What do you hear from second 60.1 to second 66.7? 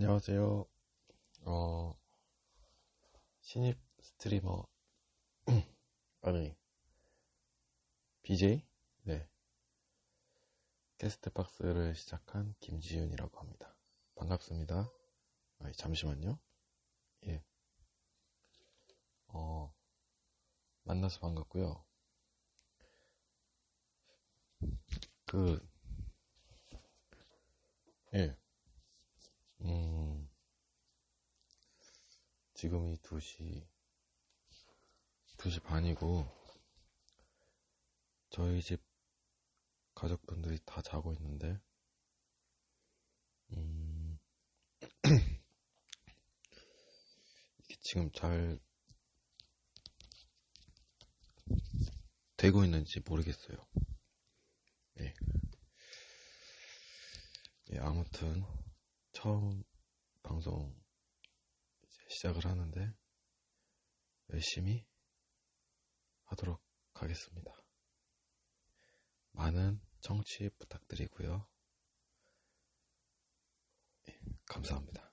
방송 시작을 하는데 열심히 하도록